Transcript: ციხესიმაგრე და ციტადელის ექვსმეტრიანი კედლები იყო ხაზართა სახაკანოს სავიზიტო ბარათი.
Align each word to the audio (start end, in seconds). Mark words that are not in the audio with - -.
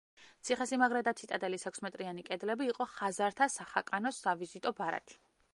ციხესიმაგრე 0.47 1.01
და 1.07 1.13
ციტადელის 1.19 1.67
ექვსმეტრიანი 1.71 2.25
კედლები 2.31 2.71
იყო 2.73 2.89
ხაზართა 2.97 3.49
სახაკანოს 3.59 4.25
სავიზიტო 4.27 4.77
ბარათი. 4.83 5.25